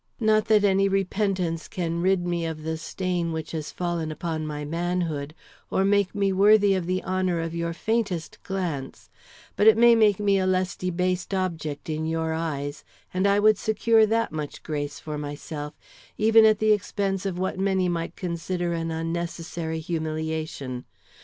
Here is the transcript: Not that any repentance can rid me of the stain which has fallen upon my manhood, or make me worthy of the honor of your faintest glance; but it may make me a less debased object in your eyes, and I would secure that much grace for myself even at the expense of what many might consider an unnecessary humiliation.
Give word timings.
Not 0.19 0.45
that 0.45 0.63
any 0.63 0.89
repentance 0.89 1.67
can 1.67 2.01
rid 2.01 2.25
me 2.25 2.43
of 2.43 2.63
the 2.63 2.75
stain 2.75 3.31
which 3.31 3.51
has 3.51 3.71
fallen 3.71 4.11
upon 4.11 4.47
my 4.47 4.65
manhood, 4.65 5.35
or 5.69 5.85
make 5.85 6.15
me 6.15 6.33
worthy 6.33 6.73
of 6.73 6.87
the 6.87 7.03
honor 7.03 7.39
of 7.39 7.53
your 7.53 7.71
faintest 7.71 8.39
glance; 8.41 9.11
but 9.55 9.67
it 9.67 9.77
may 9.77 9.93
make 9.93 10.19
me 10.19 10.39
a 10.39 10.47
less 10.47 10.75
debased 10.75 11.35
object 11.35 11.87
in 11.87 12.07
your 12.07 12.33
eyes, 12.33 12.83
and 13.13 13.27
I 13.27 13.39
would 13.39 13.59
secure 13.59 14.07
that 14.07 14.31
much 14.31 14.63
grace 14.63 14.99
for 14.99 15.19
myself 15.19 15.75
even 16.17 16.45
at 16.45 16.57
the 16.57 16.71
expense 16.71 17.27
of 17.27 17.37
what 17.37 17.59
many 17.59 17.87
might 17.87 18.15
consider 18.15 18.73
an 18.73 18.89
unnecessary 18.89 19.77
humiliation. 19.77 20.85